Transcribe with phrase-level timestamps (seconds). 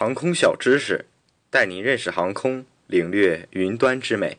[0.00, 1.06] 航空小知识，
[1.50, 4.38] 带您认识航空，领略云端之美。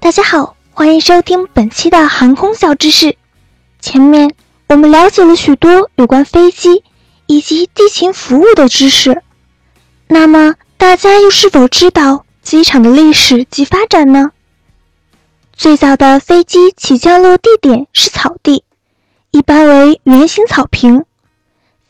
[0.00, 3.16] 大家好，欢迎收听本期的航空小知识。
[3.78, 4.34] 前面
[4.72, 6.82] 我们了解了许多有关飞机
[7.26, 9.22] 以及地勤服务的知识，
[10.08, 14.30] 那么大家又是否知道机场的历史及发展呢？
[15.52, 18.64] 最早的飞机起降落地点是草地，
[19.30, 21.04] 一般为圆形草坪，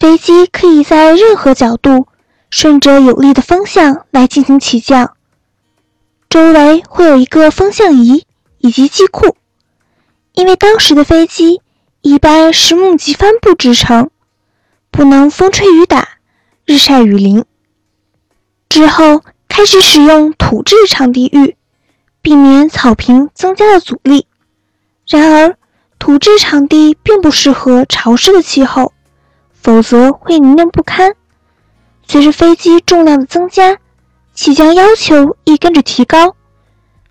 [0.01, 2.09] 飞机可以在任何角度
[2.51, 5.15] 顺着有利的风向来进行起降。
[6.29, 8.25] 周围会有一个风向仪
[8.59, 9.37] 以及机库，
[10.33, 11.61] 因为当时的飞机
[12.03, 14.11] 一般是木级帆布制成，
[14.91, 16.09] 不能风吹雨打、
[16.67, 17.45] 日晒雨淋。
[18.69, 21.57] 之后开始使用土质场地浴，
[22.21, 24.27] 避免草坪增加了阻力。
[25.07, 25.57] 然而，
[26.01, 28.93] 土质场地并不适合潮湿的气候，
[29.53, 31.15] 否则会泥泞不堪。
[32.09, 33.79] 随着飞机重量的增加，
[34.35, 36.35] 起降要求亦跟着提高，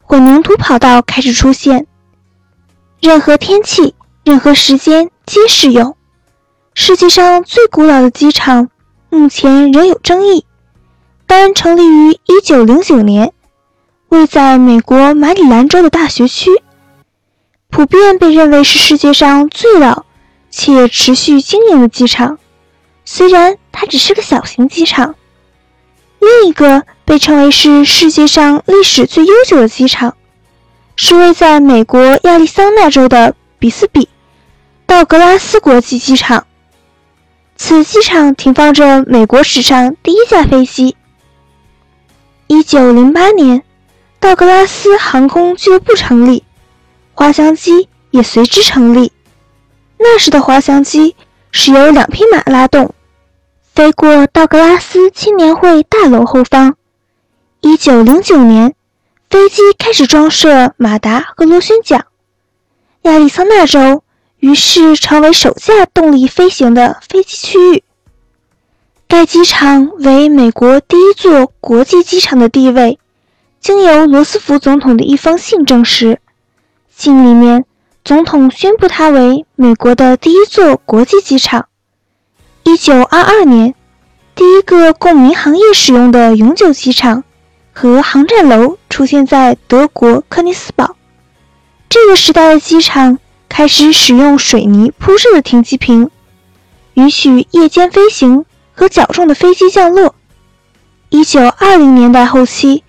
[0.02, 1.88] 混凝土跑道开始出现。
[3.00, 3.95] 任何天气、
[4.32, 5.98] 任何时间皆适用。
[6.74, 8.70] 世界上最古老的机场
[9.10, 10.46] 目前仍有争议，
[11.28, 13.34] 但成立于1909年，
[14.08, 16.50] 位在美国马里兰州的大学区，
[17.70, 20.06] 普遍被认为是世界上最老
[20.50, 22.40] 且持续经营的机场。
[23.04, 25.16] 虽然它只是个小型机场。
[26.20, 30.16] 另一个被称为是世界上历史最悠久的机场，
[30.95, 34.08] 是位在美国亚利桑那州的比斯比
[34.92, 36.45] 道格拉斯国际机场。
[37.56, 40.98] 此机场停放着美国史上第一架飞机。
[42.50, 43.64] 1908年，
[44.20, 46.43] 道格拉斯航空俱乐部成立，
[47.14, 49.14] 滑翔机也随之成立。
[49.98, 51.16] 那时的滑翔机
[51.52, 52.93] 是由两匹马拉动。
[53.73, 56.76] 飞过道格拉斯青年会大楼后方。
[57.61, 58.76] 一九零九年，
[59.30, 62.05] 飞机开始装设马达和螺旋桨。
[63.04, 64.04] 亚利桑那州
[64.42, 67.84] 于是成为首架动力飞行的飞机区域。
[69.08, 72.98] 该机场为美国第一座国际机场的地位，
[73.60, 76.20] 经由罗斯福总统的一封信证实。
[76.90, 77.66] 信里面，
[78.04, 81.68] 总统宣布它为美国的第一座国际机场。
[82.64, 83.76] 一九二二年，
[84.34, 87.23] 第一个供民航业使用的永久机场
[87.73, 90.96] 和航站楼出现在德国科尼斯堡。
[91.90, 93.20] 这个时代的机场
[93.52, 96.10] 开始使用水泥铺设的停机坪，
[96.94, 100.16] 允许夜间飞行和较重的飞机降落。
[101.10, 102.86] 一九二零年代后期，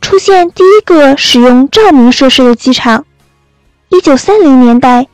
[0.00, 3.04] 出现第一个使用照明设施的机场。
[3.88, 5.08] 一九三零年代，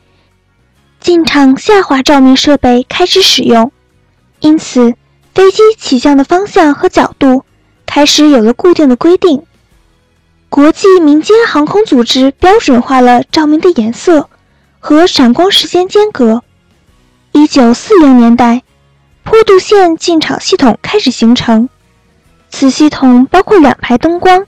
[0.99, 3.71] 进场下滑照明设备开始使用。
[4.39, 4.93] 因此，
[5.33, 7.43] 飞机起降的方向和角度
[7.87, 9.41] 开始有了固定的规定。
[10.47, 14.29] 国际民间航空组织标准化了照明的颜色
[14.81, 16.43] 和闪光时间间隔。
[17.31, 18.63] 一九四零年代，
[19.23, 21.69] 坡度线进场系统开始形成。
[22.49, 24.45] 此系统包括两排灯光，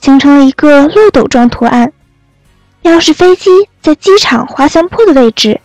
[0.00, 1.92] 形成了一个漏斗状图案，
[2.82, 5.60] 标示飞机在机场滑翔坡的位置。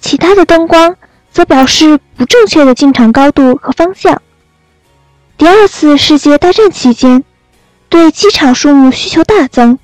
[0.00, 0.94] 其他的灯光。
[1.30, 4.20] 则表示不正确的进场高度和方向。
[5.36, 7.22] 第二次世界大战期间，
[7.88, 9.78] 对机场数目需求大增，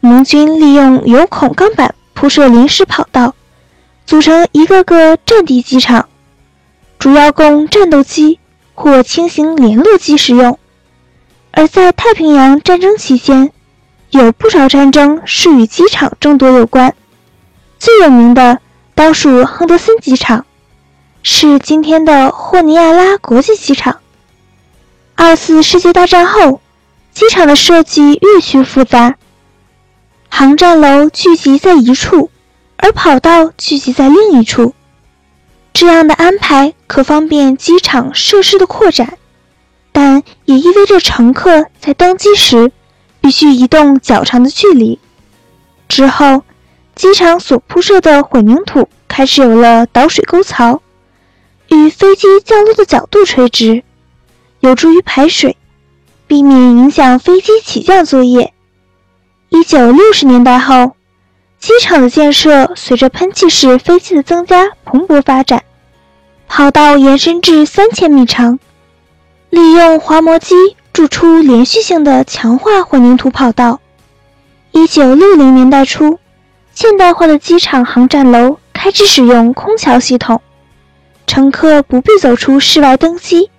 [0.00, 3.34] 盟军利用有孔钢板铺设临时跑道，
[4.06, 6.08] 组成一个个战地机场，
[6.96, 8.38] 主要供战斗机
[8.74, 10.56] 或轻型联络机使用。
[11.50, 13.50] 而在太平洋战争期间，
[14.10, 16.94] 有不少战争是与机场争夺有关，
[17.80, 18.60] 最有名的
[18.94, 20.46] 当属亨德森机场。
[21.24, 23.98] 是今天的霍尼亚拉国际机场。
[25.16, 26.60] 二次世界大战后，
[27.12, 29.16] 机场的设计越趋复杂，
[30.34, 32.30] 航站楼聚集在一处，
[32.78, 34.74] 而跑道聚集在另一处。
[35.74, 39.18] 这样的安排可方便机场设施的扩展，
[39.92, 42.72] 但也意味着乘客在登机时
[43.20, 44.98] 必须移动较长的距离。
[45.86, 46.42] 之后，
[46.94, 50.80] 机场所铺设的混凝土开始有了导水沟槽。
[51.68, 53.84] 与飞机降落的角度垂直，
[54.60, 55.58] 有助于排水，
[56.26, 58.54] 避免影响飞机起降作业。
[59.54, 60.96] 一九六十年代后，
[61.58, 65.62] 机场的建设随着喷气式飞机的增加蓬勃发展，
[66.48, 68.58] 跑道延伸至三千米长，
[69.50, 70.54] 利用滑膜机
[70.94, 73.78] 筑出连续性的强化混凝土跑道。
[74.70, 76.18] 一九六零年代初，
[76.72, 80.40] 现代化的机场航站楼开始使用空桥系统，
[81.26, 83.50] 乘客不必走出室外登机。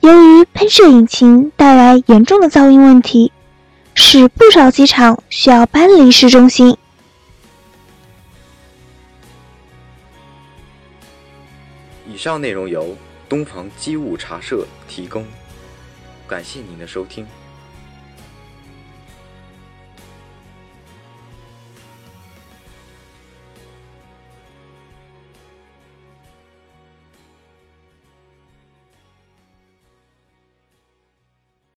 [0.00, 3.30] 由于喷射引擎带来严重的噪音问题，
[3.96, 6.76] 使不少机场需要搬离市中心。
[12.06, 12.96] 以上内容由
[13.28, 15.26] 东方机务茶社提供，
[16.28, 17.26] 感谢您的收听。